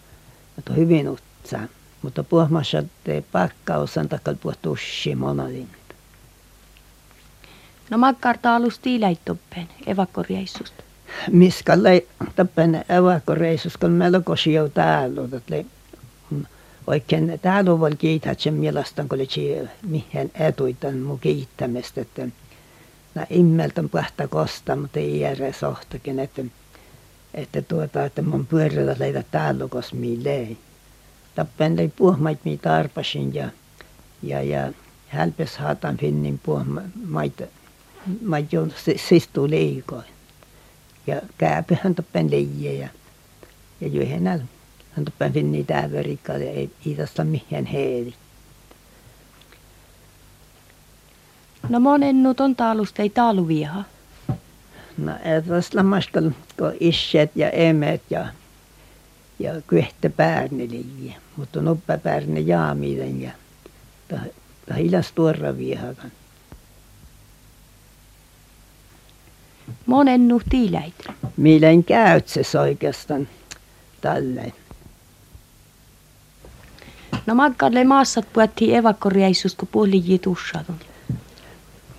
mutta 0.56 0.74
hyvin 0.74 1.10
utsaa. 1.10 1.68
Mutta 2.02 2.24
puhmassa 2.24 2.84
te 3.04 3.24
pakkausan 3.32 4.10
takkal 4.10 4.36
puhtussi 4.36 5.16
monadin. 5.16 5.70
No 7.90 7.98
makkarta 7.98 8.56
alus 8.56 8.80
tiiläittoppeen 8.80 9.70
evakkoreissusta. 9.88 10.84
Miskalle 11.32 12.06
tappen 12.36 12.86
evakkoreissus, 12.90 13.78
kun 13.78 13.92
melko 13.92 14.36
sijo 14.36 14.70
täällä, 14.70 15.22
että 15.38 15.64
oikein 16.88 17.40
täällä 17.42 17.72
on 17.72 17.98
kiität 17.98 18.40
sen 18.40 18.54
mielestä, 18.54 19.06
kun 19.10 19.20
oli 19.20 19.70
mihin 19.84 20.32
etuitan 20.36 20.98
mun 20.98 21.20
kiittämistä, 21.20 22.02
että 22.02 22.28
nää 23.16 23.28
immeltän 23.30 23.90
pahta 23.90 24.28
kosta, 24.28 24.76
mutta 24.76 25.00
ei 25.00 25.20
järje 25.20 25.54
sohtakin, 25.54 26.20
että, 26.20 26.42
että 27.34 27.62
tuota, 27.62 28.06
että 28.06 28.22
mun 28.22 28.46
pyörällä 28.46 28.96
leitä 29.00 29.24
täällä, 29.32 29.68
kos 29.68 29.94
lei. 30.24 30.58
Tappen 31.36 31.78
lei 31.78 31.88
puhmait 31.88 32.40
mi 32.46 32.58
tarpasin 32.58 33.34
ja, 33.34 33.50
ja, 34.24 34.42
ja 34.42 34.74
hälpes 35.08 35.58
haatan 35.58 35.98
finnin 35.98 36.40
puhmait, 36.44 37.42
mait 38.22 38.54
jo 38.54 38.68
sistu 38.96 39.50
liikoin. 39.50 40.13
Ja 41.08 41.22
kääpyhän 41.38 41.96
tappen 41.96 42.32
leijä 42.32 42.72
ja, 42.72 42.88
ja 43.82 43.88
juhenällä 43.88 44.44
hän 44.96 45.06
tappen 45.06 45.34
finni 45.34 45.64
täyverikkaa 45.64 46.38
ja 46.38 46.52
ei 46.52 46.72
iitasta 46.86 47.24
mihin 47.24 47.66
heeri. 47.66 48.14
No 51.70 51.80
monen 51.80 52.24
nyt 52.24 52.40
on 52.40 52.56
taalusta 52.56 53.02
ei 53.02 53.10
taalu 53.10 53.48
viha. 53.48 53.84
No 54.98 55.12
etäs 55.24 55.74
lammastal 55.74 56.32
kun 56.58 56.74
isset 56.80 57.32
ja 57.36 57.50
emet 57.50 58.02
ja 58.10 58.28
ja 59.40 59.62
kyhtä 59.68 60.10
päärneliä, 60.10 61.16
mutta 61.38 61.62
noppa 61.62 61.98
päärne 61.98 62.40
jaamiden 62.40 63.22
ja 63.22 63.32
ta, 64.08 64.16
ta 64.68 64.74
hilas 64.74 65.12
tuora 65.12 65.58
vihakan. 65.58 66.12
Monen 69.86 70.28
nu 70.28 70.42
tiiläit. 70.50 70.96
Mielen 71.38 71.84
käytses 71.84 72.56
oikeastaan 72.56 73.28
tälleen. 74.02 74.54
No 77.26 77.36
makkalle 77.36 77.84
maassat 77.84 78.26
puhuttiin 78.34 78.76
evakkoreissusta, 78.76 79.60
kun 79.60 79.68
puoli 79.72 80.20
tussaa 80.22 80.64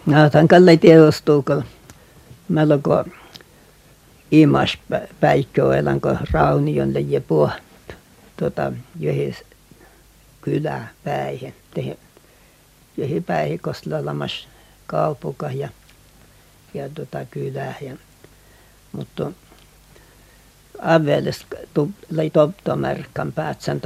No, 0.06 0.30
tämän 0.30 0.48
kalle 0.48 0.76
tiedostuu, 0.76 1.42
kun 1.42 1.64
melko 2.48 3.04
imas 4.30 4.78
päikkö 5.20 5.62
kun 6.02 6.18
raunion 6.32 6.94
leijä 6.94 7.20
puh 7.20 7.50
tuota 8.36 8.72
johon 9.00 9.34
kyläpäihin, 10.40 11.54
johon 12.96 13.24
päihin 13.26 13.60
kostelamas 13.60 14.48
kaupuka 14.86 15.50
ja 15.50 15.68
ja 16.74 16.88
tuota 16.88 17.24
kylää 17.24 17.74
ja 17.80 17.96
mutta 18.92 19.32
Aveles 20.82 21.46
lei 22.10 22.30
toptomärkan 22.30 23.32
päätsän 23.32 23.80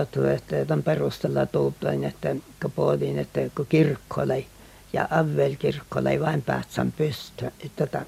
tämän 0.67 0.83
perusteella 0.83 1.47
tuutain, 1.47 2.05
että 2.05 2.37
kun 2.63 2.73
puhutin, 2.73 3.19
että 3.19 3.41
kun 3.57 3.67
kirkko 3.69 4.29
lei 4.29 4.47
ja 4.93 5.09
Avel 5.11 5.57
kirkko 5.59 6.05
lei 6.05 6.21
vain 6.21 6.43
päätsän 6.43 6.93
pysty, 6.93 7.51
tota, 7.77 8.01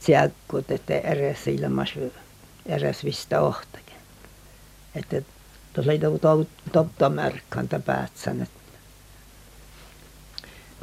sielkut, 0.00 0.70
että 0.70 0.98
eräs 0.98 1.46
ilmas, 1.46 1.94
eräs 2.66 3.04
vista 3.04 3.40
ohtakin. 3.40 3.96
Että 4.94 5.22
tuossa 5.72 5.90
lei 5.90 6.00
toptomärkan 6.72 7.68
päätsän, 7.84 8.46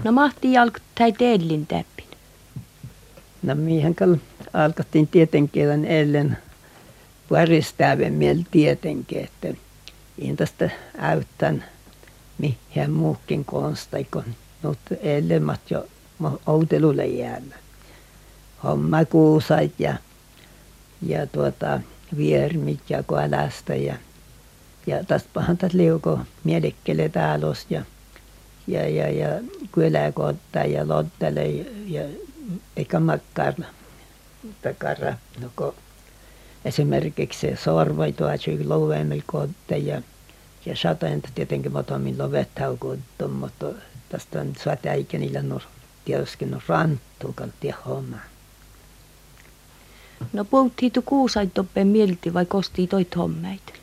No 0.04 0.12
mahti 0.12 0.54
jalkuttai 0.54 1.12
teellin 1.12 1.68
täppin. 1.68 2.11
No 3.44 3.56
miehen 3.56 3.96
kal 3.96 4.16
alkattiin 4.54 5.08
tietenkin 5.08 5.86
ellen 5.86 6.38
paristäven 7.30 8.14
miel 8.14 8.38
tietenkin, 8.52 9.24
että 9.24 9.48
in 10.18 10.38
tästä 10.38 10.70
äyttän 10.98 11.66
mihin 12.38 12.92
muukin 12.92 13.46
konsta, 13.46 13.98
kun 14.14 14.24
nyt 14.64 15.00
ellemat 15.02 15.60
jo 15.70 15.88
outelulle 16.46 17.06
jäällä. 17.06 17.56
Homma 18.64 19.06
kuusait 19.06 19.74
ja, 19.80 19.96
ja 21.02 21.28
tuota, 21.28 21.80
viermit 22.18 22.90
ja 22.90 23.04
koalasta 23.04 23.76
ja, 23.76 23.96
ja 24.88 25.04
tästä 25.04 25.30
pahan 25.34 25.58
tästä 25.58 25.78
liuko 25.78 26.20
mielekkele 26.44 27.10
täällä 27.10 27.56
ja, 27.70 27.84
ja, 28.68 28.90
ja, 28.90 29.10
ja 29.10 29.28
kyläkotta 29.72 30.60
ja 30.60 30.88
lottele 30.88 31.46
ja, 31.46 31.66
ja 31.88 32.04
eikä 32.78 33.00
makkarla 33.00 33.66
takara, 34.62 35.14
no 35.42 35.50
kun 35.56 35.74
esimerkiksi 36.66 37.48
sorvoi 37.64 38.14
tuossa 38.14 38.52
lovemmilla 38.66 39.24
kotte 39.28 39.78
ja 39.78 40.02
ja 40.66 40.76
satainta 40.76 41.30
tietenkin 41.36 41.74
matamin 41.74 42.18
lovettaukoittu, 42.18 43.28
mutta 43.28 43.66
tästä 44.10 44.42
on 44.42 44.54
niillä 45.18 45.42
no 45.42 45.60
tietysti 46.06 46.46
no 46.46 46.62
ranttu 46.68 47.34
kaltia 47.36 47.76
homma. 47.86 48.18
No 50.34 50.46
puhuttiin 50.46 50.92
tu 50.92 51.02
kuusait 51.02 51.54
toppen 51.54 51.88
mielti 51.88 52.34
vai 52.34 52.46
kosti 52.46 52.88
toit 52.88 53.16
hommeit? 53.16 53.74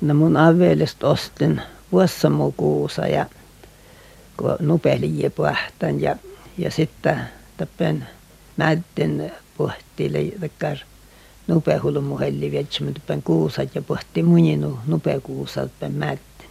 No 0.00 0.14
mun 0.14 0.36
avelista 0.36 1.08
ostin 1.08 1.62
vuossamu 1.92 2.52
kuusa 2.52 3.06
ja 3.06 3.26
kun 4.36 4.56
nupeli 4.60 5.30
puhtan 5.36 6.00
ja, 6.00 6.16
ja 6.58 6.70
sitten 6.70 7.20
tappen 7.60 8.06
mätten 8.56 9.32
puhtiille 9.56 10.18
takkar 10.40 10.76
nupehulu 11.46 12.00
muhelli 12.00 12.50
vietsi 12.50 12.84
tappen 12.84 13.22
kuusat 13.22 13.74
ja 13.74 13.82
puhti 13.82 14.22
muninu 14.22 14.78
nupekuusat 14.86 15.70
tappen 15.70 15.92
mätten. 15.92 16.46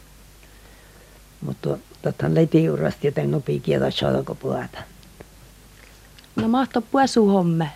Mutta 1.41 1.77
tottahan 2.01 2.35
lei 2.35 2.47
tiurasti 2.47 3.07
joten 3.07 3.31
nupi 3.31 3.59
kielä 3.59 3.91
salko 3.91 4.35
puhata. 4.35 4.77
No 6.35 6.47
mahto 6.47 6.81
puesu 6.81 7.27
homme. 7.27 7.69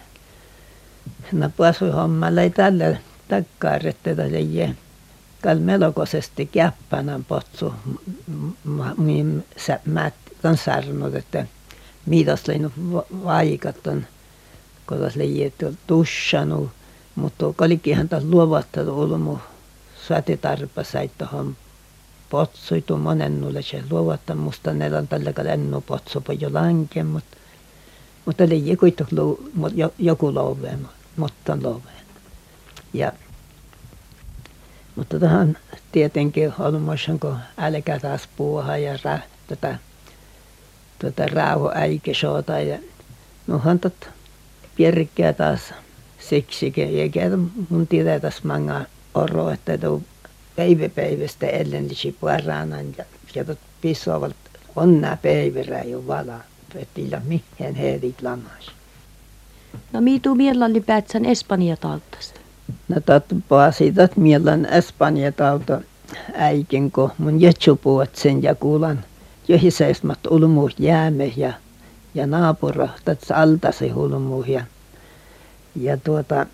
No 1.31 1.49
puesu 1.57 1.91
homma 1.91 2.35
lei 2.35 2.49
tälle 2.49 2.99
takkaar, 3.27 3.87
että 3.87 4.15
tätä 4.15 4.39
jee 4.39 4.75
kal 5.41 5.59
melkoisesti 5.59 6.45
käppänän 6.45 7.25
potsu 7.25 7.73
mihin 8.97 9.45
sä 9.57 9.79
mät 9.85 10.13
on 10.43 10.57
sarnut, 10.57 11.15
että 11.15 11.45
mitäs 12.05 12.47
leinu 12.47 12.71
vaikat 13.23 13.87
on, 13.87 14.07
kun 14.87 14.97
tas 14.97 15.15
leijetty 15.15 15.77
tussanu, 15.87 16.71
mutta 17.15 17.53
kolikinhan 17.55 18.09
taas 18.09 18.23
luovattanut 18.23 18.97
ollut 18.97 19.21
mun 19.21 19.39
saatitarpa 20.07 20.83
sai 20.83 21.11
tuohon 21.17 21.55
potsuitu 22.29 22.97
monennulle 22.97 23.61
se 23.61 23.83
luovattan 23.89 24.37
musta 24.37 24.73
ne 24.73 24.97
on 24.97 25.07
tällä 25.07 25.33
lennu 25.43 25.81
potsu 25.81 26.23
jo 26.39 26.53
lanke, 26.53 27.03
mutta 27.03 27.37
mutta 28.25 28.49
leijä 28.49 28.77
kuitenkin 28.77 29.17
joku 29.99 30.33
loveen, 30.33 30.87
mutta 31.17 31.53
on 31.53 31.63
loveen. 31.63 32.05
Ja 32.93 33.11
mutta 34.95 35.19
tähän 35.19 35.57
tietenkin 35.91 36.53
olmoisen, 36.59 37.19
kun 37.19 37.37
älkä 37.57 37.99
taas 37.99 38.29
puuha 38.37 38.77
ja 38.77 38.99
tätä, 39.47 39.77
tätä 41.11 41.25
rauho 41.25 41.71
äikesoota 41.75 42.59
ja 42.59 42.77
nohan 43.47 43.79
tot 43.79 44.09
pierkkää 44.75 45.33
taas 45.33 45.73
siksi, 46.19 46.73
eikä 46.77 47.21
mun 47.69 47.87
tiedä 47.87 48.19
tässä 48.19 48.41
manga 48.43 48.81
oro, 49.13 49.49
että 49.49 49.77
tuo 49.77 50.01
päiväpäivästä 50.55 51.47
ellellisi 51.47 52.15
puaranan 52.19 52.85
ja, 52.97 53.05
ja 53.35 53.45
tot 53.45 53.59
pissuavat 53.81 54.35
onnaa 54.75 55.17
päivärä 55.21 55.83
jo 55.83 56.07
vala, 56.07 56.39
että 56.75 57.21
mihin 57.25 57.75
heidät 57.75 58.21
lamas. 58.21 58.71
No 59.93 60.01
miitu 60.01 60.35
mielalli 60.35 60.81
päätsän 60.81 61.25
Espanja 61.25 61.77
taltasta. 61.77 62.39
No 62.87 62.99
tatpa 62.99 63.71
siitä 63.71 64.09
mielän 64.15 64.65
Espanja 64.65 65.31
tauta 65.31 65.81
äikin, 66.33 66.91
kun 66.91 67.11
mun 67.17 67.39
sen 68.13 68.43
ja 68.43 68.55
kuulan 68.55 69.05
johiseismat 69.47 70.19
ulmuus 70.29 70.75
jääme 70.79 71.33
ja, 71.37 71.53
ja 72.15 72.27
naapura 72.27 72.89
tässä 73.05 73.35
hulmuus 73.91 74.47
ja, 74.47 74.63
ja 75.75 75.97
tuota 75.97 76.45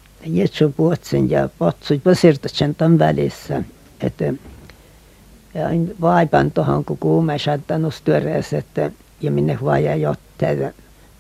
sen 1.03 1.29
ja 1.29 1.49
potsui 1.59 2.01
sen 2.45 2.75
tämän 2.75 2.99
välissä, 2.99 3.63
että 4.01 4.33
ja 5.53 5.65
vaipan 6.01 6.51
tuohon, 6.51 6.85
kun 6.85 6.97
kuume 6.97 7.39
saattanut 7.39 7.93
että 8.57 8.91
ja 9.21 9.31
minne 9.31 9.57
vaan 9.63 9.83
ja 9.83 9.95
jotteita. 9.95 10.71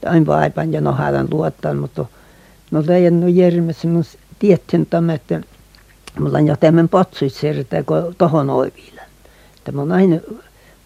Aina 0.05 0.25
vaipan 0.25 0.73
ja 0.73 0.81
noharan 0.81 1.27
luottaa, 1.31 1.73
mutta 1.73 2.05
no 2.71 2.83
leijannut 2.87 3.35
järjessä 3.35 3.87
mun 3.87 4.03
tiettin 4.39 4.85
tämä, 4.85 5.13
että 5.13 5.41
mulla 6.19 6.37
on 6.37 6.47
jo 6.47 6.55
tämän 6.57 6.89
potsuit 6.89 7.33
siirtää 7.33 7.83
kun 7.83 8.15
tohon 8.17 8.49
oiville. 8.49 9.01
Että 9.57 9.71
mä 9.71 9.81
oon 9.81 9.91
aina, 9.91 10.15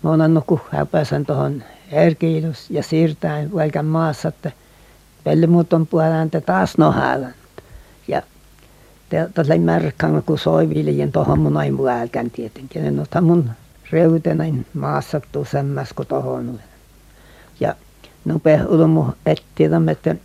mä 0.03 0.09
oon 0.09 0.21
annut 0.21 0.43
kuhaa 0.47 0.85
pääsen 0.85 1.25
tohon 1.25 1.63
erkiilus 1.91 2.69
ja 2.69 2.83
siirtää 2.83 3.43
vaikka 3.55 3.83
maassa, 3.83 4.27
että 4.29 4.51
pelle 5.23 5.47
muuton 5.47 5.87
puoleen, 5.87 6.25
että 6.25 6.41
taas 6.41 6.77
nohalan. 6.77 7.33
Ja 8.07 8.21
tällä 9.33 9.57
märkään, 9.57 10.23
kun 10.25 10.39
soiviljen 10.39 11.11
tohon 11.11 11.39
mun 11.39 11.57
aina 11.57 11.77
puolään 11.77 12.09
tietenkin. 12.33 12.85
En 12.85 12.99
ota 12.99 13.21
mun 13.21 13.49
reutenain 13.91 14.65
maassa 14.73 15.21
tusemmas 15.31 15.93
kuin 15.93 16.07
tohon. 16.07 16.59
Ja 17.59 17.75
nopea 18.25 18.67
ulmu 18.67 19.05
etti 19.25 19.63
että 19.91 20.15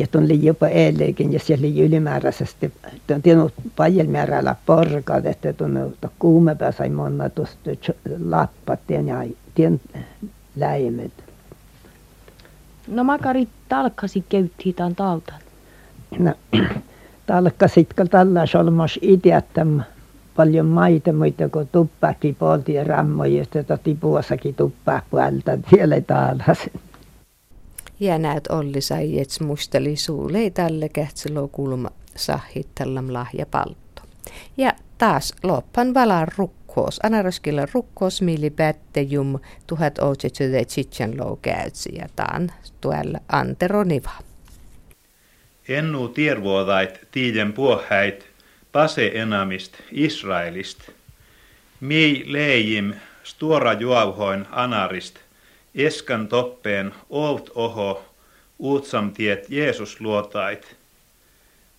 ja 0.00 0.06
tuon 0.06 0.24
oli 0.24 0.44
jopa 0.44 0.68
eilenkin 0.68 1.32
ja 1.32 1.38
siellä 1.40 1.66
oli 1.66 1.80
ylimääräisesti 1.80 2.72
tuon 3.06 3.22
tiennyt 3.22 3.54
paljon 3.76 4.10
määrällä 4.10 4.56
porkat 4.66 5.26
että 5.26 5.52
tuon 5.52 5.94
kuumempaa 6.18 6.72
sai 6.72 6.88
monna 6.88 7.28
tuosta 7.28 7.70
lappat 8.24 8.80
ja 8.88 9.00
tien 9.54 9.80
läimet. 10.56 11.12
No 12.88 13.04
makari 13.04 13.48
talkkasi 13.68 14.24
köyttiin 14.28 14.74
tämän 14.74 14.94
tautan. 14.94 15.38
No 16.18 16.34
talkkasit 17.26 17.94
kun 17.94 18.08
tällä 18.08 18.46
solmos 18.46 18.98
itse 19.02 19.42
paljon 20.36 20.66
maita 20.66 21.12
muita 21.12 21.48
kuin 21.48 21.68
tuppaakin 21.72 22.34
polti 22.34 22.74
ja 22.74 22.84
rammoja, 22.84 23.44
että 23.54 23.76
tipuassakin 23.76 24.54
tuppaa 24.54 25.02
puolta 25.10 25.58
vielä 25.72 25.96
ja 28.00 28.18
näet 28.18 28.46
Olli 28.46 28.80
Saijets 28.80 29.40
musteli 29.40 29.96
suulei 29.96 30.50
tälle 30.50 30.88
kähtsiloo 30.88 31.48
kulma 31.48 31.90
sahittellam 32.16 33.12
lahja 33.12 33.46
paltto. 33.46 34.02
Ja 34.56 34.72
taas 34.98 35.34
loppan 35.42 35.94
valaan 35.94 36.28
rukkoos, 36.36 37.00
anaroskilla 37.02 37.66
rukkoos 37.74 38.22
mili 38.22 38.50
pättejum 38.50 39.38
tuhat 39.66 39.98
ootsetsyde 39.98 40.64
tsitsen 40.64 41.18
lou 41.18 41.36
käytsi 41.36 41.94
ja 41.94 42.06
taan 42.16 42.52
tuella 42.80 43.18
Antero 43.28 43.84
Niva. 43.84 44.12
Ennu 45.68 46.08
tiervuodait 46.08 47.00
tiiden 47.10 47.52
puohäit 47.52 48.26
pase 48.72 49.10
enamist 49.14 49.72
Israelist. 49.92 50.78
Mi 51.80 52.22
leijim 52.26 52.94
stuora 53.24 53.72
juauhoin 53.72 54.46
anarist– 54.50 55.18
Eskan 55.74 56.28
toppeen 56.28 56.94
olt 57.10 57.50
oho 57.54 58.04
uutsamtiet 58.58 59.50
Jeesus 59.50 60.00
luotait. 60.00 60.76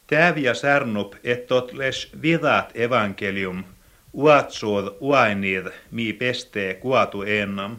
Täviä 0.07 0.53
särnup, 0.53 1.15
et 1.23 1.47
tot 1.47 1.73
les 1.73 2.09
vidat 2.21 2.71
evankelium, 2.75 3.63
uatsuod 4.13 4.95
uainid 4.99 5.67
mi 5.91 6.13
pestee 6.13 6.73
kuatu 6.73 7.21
ennam. 7.21 7.75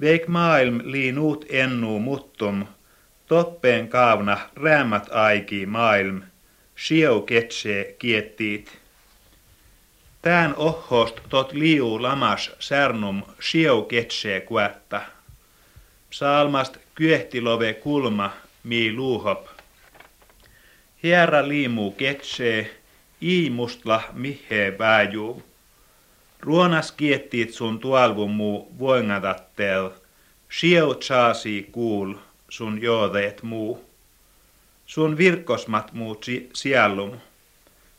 Veik 0.00 0.28
maailm 0.28 0.80
liin 0.84 1.18
uut 1.18 1.44
ennu 1.48 1.98
muttum, 1.98 2.66
toppeen 3.26 3.88
kaavna 3.88 4.38
räämät 4.56 5.06
aiki 5.10 5.66
maailm, 5.66 6.22
sieu 6.76 7.20
ketsee 7.20 7.96
kiettiit. 7.98 8.83
Tään 10.24 10.54
ohhost 10.56 11.20
tot 11.28 11.52
liu 11.52 12.02
lamas 12.02 12.50
särnum 12.58 13.22
sieu 13.40 13.82
ketsee 13.82 14.40
kuetta. 14.40 15.00
Psalmast 16.10 16.76
kyehtilove 16.94 17.74
kulma 17.74 18.30
mi 18.62 18.92
luuhop. 18.92 19.46
Hierra 21.02 21.48
liimu 21.48 21.90
ketsee, 21.90 22.70
mustla 23.50 24.02
mihe 24.12 24.78
väjuu. 24.78 25.42
Ruonas 26.40 26.92
kiettiit 26.92 27.52
sun 27.52 27.78
tualvu 27.78 28.28
muu 28.28 28.72
voingatattel, 28.78 29.90
Sieu 30.48 30.94
chaasi 30.94 31.68
kuul 31.72 32.14
sun 32.48 32.82
joodeet 32.82 33.42
muu. 33.42 33.84
Sun 34.86 35.18
virkosmat 35.18 35.92
muu 35.92 36.20
siellum. 36.54 37.12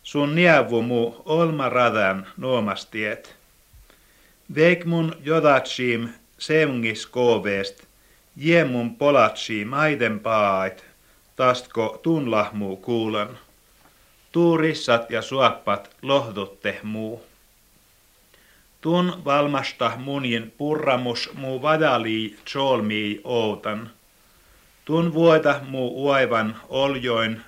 Sun 0.05 0.35
nievu 0.35 0.81
muu 0.81 1.21
olma 1.25 1.69
radan 1.69 2.27
nuomastiet. 2.37 3.35
Veik 4.55 4.85
mun 4.85 5.15
jodatsiim 5.23 6.09
semngis 6.37 7.05
kooveest, 7.07 7.83
jiemun 8.37 8.95
polatsi 8.95 9.65
maiden 9.65 10.19
paait, 10.19 10.85
tastko 11.35 11.99
tunlahmuu 12.03 12.75
kuulen. 12.77 13.29
Tuurissat 14.31 15.11
ja 15.11 15.21
suoppat 15.21 15.95
lohdutte 16.01 16.79
muu. 16.83 17.23
Tun 18.81 19.21
valmasta 19.25 19.91
munin 19.97 20.53
purramus 20.57 21.29
muu 21.33 21.61
vadali 21.61 22.37
cholmi 22.45 23.21
outan. 23.23 23.89
Tun 24.85 25.13
vuota 25.13 25.61
muu 25.67 26.05
uaivan 26.05 26.55
oljoin, 26.69 27.41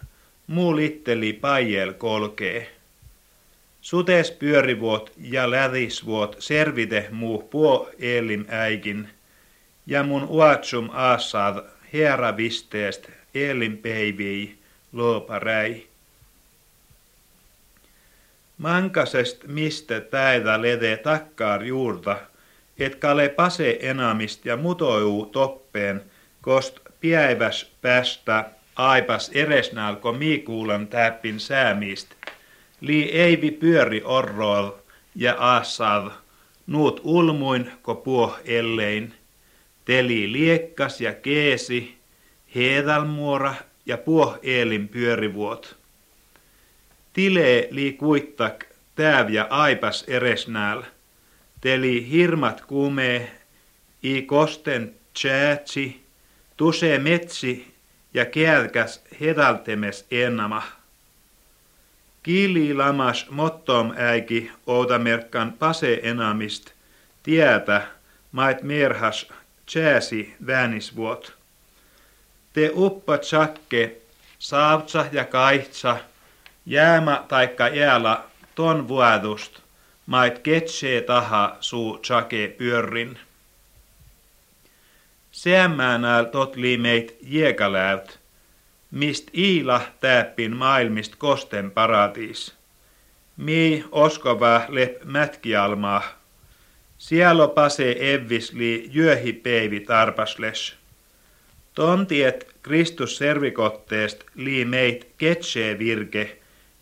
muu 0.47 0.75
litteli 0.75 1.33
pajel 1.33 1.93
kolkee. 1.93 2.71
Sutes 3.81 4.31
pyörivuot 4.31 5.11
ja 5.17 5.51
lädisvuot 5.51 6.35
servite 6.39 7.07
muu 7.11 7.43
puo 7.43 7.89
elim 7.99 8.45
äikin, 8.47 9.09
ja 9.87 10.03
mun 10.03 10.23
uatsum 10.23 10.89
aasaad 10.93 11.63
herra 11.93 12.37
visteest 12.37 13.09
elim 13.35 13.77
peivii 13.77 14.57
looparäi. 14.93 15.87
Mankasest 18.57 19.43
mistä 19.47 20.01
päivä 20.01 20.61
lede 20.61 20.97
takkaar 20.97 21.63
juurta, 21.63 22.17
et 22.79 22.95
kale 22.95 23.29
pase 23.29 23.77
enamist 23.81 24.45
ja 24.45 24.57
mutouu 24.57 25.25
toppeen, 25.25 26.03
kost 26.41 26.79
piäiväs 26.99 27.71
päästä 27.81 28.56
aipas 28.77 29.31
eresnalko 29.33 30.13
miikuulan 30.13 30.87
täppin 30.87 31.39
säämist. 31.39 32.09
Li 32.81 33.03
eivi 33.03 33.51
pyöri 33.51 34.01
orroal 34.03 34.71
ja 35.15 35.35
aasav, 35.39 36.11
nuut 36.67 37.01
ulmuin 37.03 37.71
ko 37.81 37.95
puo 37.95 38.37
ellein. 38.45 39.13
Teli 39.85 40.31
liekkas 40.31 41.01
ja 41.01 41.13
keesi, 41.13 41.97
heedalmuora 42.55 43.55
ja 43.85 43.97
puo 43.97 44.37
eelin 44.43 44.87
pyörivuot. 44.87 45.75
Tile 47.13 47.67
li 47.71 47.93
kuittak 47.93 48.65
tääv 48.95 49.29
ja 49.29 49.47
aipas 49.49 50.05
eresnääl. 50.07 50.83
Teli 51.61 52.09
hirmat 52.11 52.61
kumee, 52.61 53.31
i 54.03 54.21
kosten 54.21 54.95
tjäätsi, 55.13 56.01
tuse 56.57 56.99
metsi 56.99 57.76
ja 58.13 58.25
kääkäs 58.25 59.03
hedaltemes 59.21 60.05
ennama. 60.11 60.63
Kiili 62.23 62.73
lamas 62.73 63.29
mottom 63.29 63.93
äiki 63.97 64.51
oudamerkkan 64.65 65.53
pase 65.53 65.99
enamist, 66.03 66.71
tietä 67.23 67.81
mait 68.31 68.61
merhas 68.61 69.27
tjääsi 69.65 70.35
väänisvuot. 70.47 71.33
Te 72.53 72.71
uppa 72.75 73.17
tsakke, 73.17 73.97
saavtsa 74.39 75.05
ja 75.11 75.25
kaitsa, 75.25 75.97
jäämä 76.65 77.23
taikka 77.27 77.67
jäällä 77.67 78.23
ton 78.55 78.87
vuodust, 78.87 79.59
mait 80.05 80.39
ketsee 80.39 81.01
taha 81.01 81.57
suu 81.59 81.97
tsake 81.97 82.55
pyörrin. 82.57 83.19
Seämmäänäl 85.37 86.25
totli 86.25 86.77
meit 86.77 87.17
jiekäläyt, 87.21 88.19
mist 88.91 89.27
iila 89.33 89.81
täppin 89.99 90.55
maailmist 90.55 91.15
kosten 91.15 91.71
paratiis. 91.71 92.53
Mi 93.37 93.85
oskova 93.91 94.65
lep 94.69 95.03
mätkialmaa, 95.03 96.03
sielo 96.97 97.47
pase 97.47 97.95
evvisli 97.99 98.89
jöhi 98.93 99.33
peivi 99.33 99.79
tarpasles. 99.79 100.75
Tontiet 101.73 102.47
Kristus 102.61 103.17
servikotteest 103.17 104.23
lii 104.35 104.65
meit 104.65 105.07
ketsee 105.17 105.79
virke, 105.79 106.37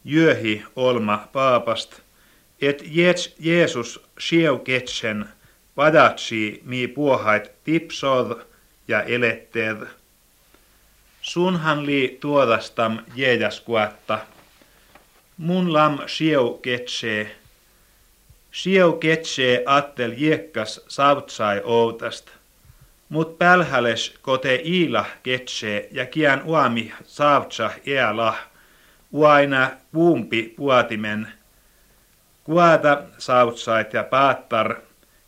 jöhi 0.06 0.64
olma 0.76 1.28
paapast, 1.34 2.02
et 2.62 2.84
Jeesus 3.40 4.00
sieu 4.20 4.58
ketsen 4.60 5.26
vadatsi 5.78 6.62
mi 6.66 6.88
puohait 6.88 7.52
tipsod 7.64 8.42
ja 8.88 9.04
eletteed. 9.04 9.78
Sunhan 11.22 11.86
li 11.86 12.18
tuodastam 12.22 13.00
jeejaskuatta. 13.16 14.20
Mun 15.38 15.74
lam 15.74 16.00
sieu 16.06 16.60
ketsee. 16.62 17.36
Sieu 18.52 18.94
ketsee 18.94 19.64
attel 19.66 20.12
jiekkas 20.18 20.82
sautsai 20.88 21.62
outast. 21.64 22.30
Mut 23.10 23.38
pälhäles 23.38 24.14
kote 24.22 24.56
iila 24.66 25.06
ketsee 25.24 25.90
ja 25.92 26.06
kian 26.06 26.42
uami 26.46 26.94
sautsa 27.06 27.72
eala. 27.86 28.36
Uaina 29.12 29.72
puumpi 29.92 30.54
puatimen. 30.58 31.28
Kuata 32.44 33.04
sautsait 33.18 33.94
ja 33.94 34.04
paattar 34.04 34.76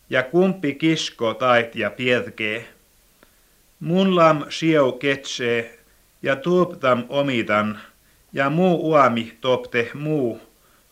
ja 0.10 0.24
kumpi 0.24 0.76
kisko 0.76 1.34
tait 1.34 1.76
ja 1.76 1.89
pietkee. 1.89 2.67
Mun 3.80 4.15
lam 4.15 4.46
sieu 4.50 4.91
ketsee 4.91 5.80
ja 6.22 6.36
tuuptam 6.36 7.04
omitan, 7.10 7.80
ja 8.34 8.50
muu 8.50 8.89
uami 8.89 9.38
topte 9.41 9.91
muu, 9.93 10.41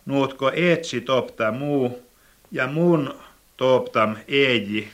nuutko 0.06 0.52
etsi 0.56 1.02
topta 1.02 1.52
muu, 1.52 2.04
ja 2.52 2.68
mun 2.68 3.16
toptam 3.58 4.16
eeji, 4.28 4.90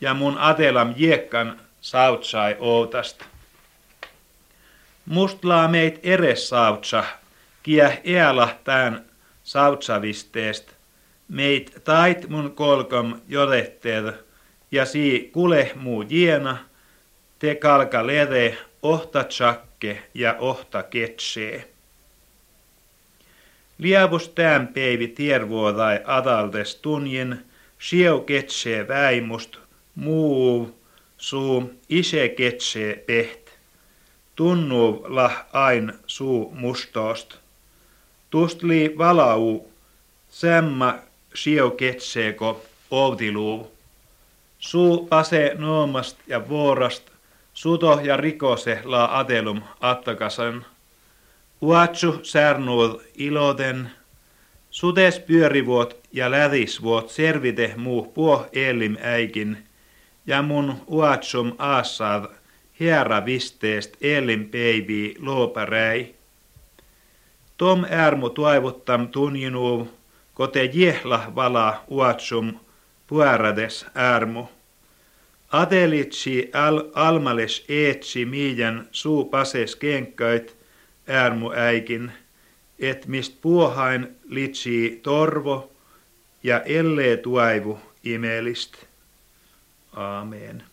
ja 0.00 0.14
mun 0.14 0.38
atelam 0.38 0.94
jiekkan 0.96 1.60
sautsai 1.80 2.56
outasta. 2.58 3.24
Mustlaa 5.06 5.68
meit 5.68 6.00
eres 6.02 6.48
sautsa, 6.48 7.04
kiä 7.62 7.98
eala 8.04 8.58
tään 8.64 9.04
sautsavisteest, 9.44 10.77
meit 11.28 11.74
tait 11.84 12.28
mun 12.28 12.50
kolkom 12.54 13.20
jodetteed, 13.28 14.12
ja 14.72 14.84
sii 14.84 15.30
kule 15.32 15.72
muu 15.74 16.02
jiena, 16.02 16.58
te 17.38 17.54
kalka 17.54 18.06
lede 18.06 18.56
ohta 18.82 19.24
tsakke 19.24 20.02
ja 20.14 20.36
ohta 20.38 20.82
ketsee. 20.82 21.68
Liavus 23.78 24.28
tämän 24.28 24.68
peivi 24.68 25.08
tiervuodai 25.08 26.00
adaltes 26.04 26.76
tunjin, 26.76 27.38
sieu 27.78 28.20
ketsee 28.20 28.88
väimust, 28.88 29.56
muu 29.94 30.78
suu 31.18 31.74
ise 31.88 32.28
ketsee 32.28 32.96
peht. 33.06 33.48
Tunnu 34.36 35.04
lah 35.08 35.46
ain 35.52 35.92
suu 36.06 36.52
mustoost. 36.54 37.34
Tustli 38.30 38.94
valau, 38.98 39.66
semma 40.28 40.98
sieu 41.42 41.70
ketseeko 41.70 42.64
outiluu. 42.90 43.72
Suu 44.58 45.06
pase 45.06 45.54
noomast 45.58 46.16
ja 46.26 46.48
vuorast, 46.48 47.02
suto 47.54 48.00
ja 48.02 48.16
rikose 48.16 48.80
la 48.84 49.18
atelum 49.18 49.60
attakasan. 49.80 50.64
Uatsu 51.60 52.20
särnuud 52.22 53.00
iloten, 53.14 53.90
sutes 54.70 55.18
pyörivuot 55.18 55.96
ja 56.12 56.30
lädisvuot 56.30 57.10
servite 57.10 57.74
muu 57.76 58.02
puo 58.02 58.46
elim 58.52 58.96
äikin, 59.00 59.58
ja 60.26 60.42
mun 60.42 60.74
uatsum 60.86 61.52
aassaad 61.58 62.24
hiera 62.80 63.24
visteest 63.24 63.96
elim 64.00 64.48
peivi 64.48 65.14
looparäi. 65.18 66.14
Tom 67.56 67.84
ärmu 67.84 68.30
tuivuttam 68.30 69.08
tunjinuuv, 69.08 69.86
kote 70.38 70.64
jehla 70.64 71.32
vala 71.34 71.84
uatsum 71.88 72.52
puärades 73.06 73.86
ärmu. 73.96 74.48
Atelitsi 75.52 76.50
al 76.52 76.90
almales 76.94 77.64
eetsi 77.68 78.24
miijan 78.24 78.88
suu 78.92 79.24
pases 79.24 79.76
kenkkait 79.76 80.56
ärmu 81.08 81.50
äikin, 81.50 82.12
et 82.78 83.06
mist 83.06 83.40
puohain 83.42 84.16
litsi 84.28 85.00
torvo 85.02 85.72
ja 86.42 86.60
ellee 86.60 87.16
tuaivu 87.16 87.80
imelist. 88.04 88.76
Amen. 89.92 90.67